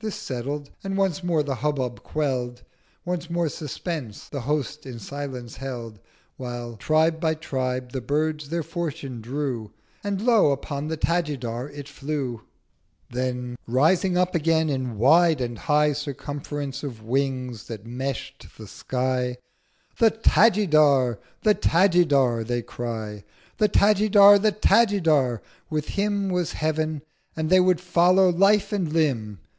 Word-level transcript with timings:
This 0.00 0.14
settled, 0.14 0.70
and 0.82 0.96
once 0.96 1.22
more 1.22 1.42
the 1.42 1.56
Hubbub 1.56 2.02
quell'd, 2.02 2.62
Once 3.04 3.28
more 3.28 3.50
Suspense 3.50 4.26
the 4.26 4.40
Host 4.40 4.86
in 4.86 4.98
Silence 4.98 5.56
held, 5.58 5.98
While, 6.38 6.78
Tribe 6.78 7.20
by 7.20 7.34
Tribe, 7.34 7.92
the 7.92 8.00
Birds 8.00 8.48
their 8.48 8.62
fortune 8.62 9.20
drew; 9.20 9.74
And 10.02 10.22
Lo! 10.22 10.50
upon 10.50 10.88
the 10.88 10.96
Tajidar 10.96 11.68
it 11.68 11.90
flew. 11.90 12.40
1110 13.10 13.10
Then 13.10 13.58
rising 13.66 14.16
up 14.16 14.34
again 14.34 14.70
in 14.70 14.96
wide 14.96 15.42
and 15.42 15.58
high 15.58 15.92
Circumference 15.92 16.82
of 16.82 17.02
wings 17.02 17.66
that 17.66 17.84
mesh'd 17.84 18.48
the 18.56 18.66
sky 18.66 19.36
'The 19.98 20.10
Tajidar! 20.12 21.18
The 21.42 21.54
Tajidar!' 21.54 22.44
they 22.44 22.62
cry— 22.62 23.24
'The 23.58 23.68
Tajidar! 23.68 24.38
The 24.38 24.52
Tajidar!' 24.52 25.42
with 25.68 25.88
Him 25.88 26.30
Was 26.30 26.52
Heav'n, 26.52 27.02
and 27.36 27.50
They 27.50 27.60
would 27.60 27.82
follow 27.82 28.30
Life 28.30 28.72
and 28.72 28.90
Limb! 28.90 29.40